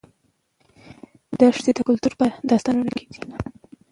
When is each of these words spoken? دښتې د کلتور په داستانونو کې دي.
دښتې 1.39 1.71
د 1.75 1.79
کلتور 1.87 2.13
په 2.19 2.25
داستانونو 2.49 2.91
کې 2.97 3.05
دي. 3.11 3.19